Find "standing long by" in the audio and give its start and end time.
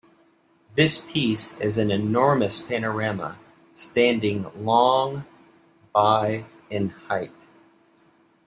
3.75-6.45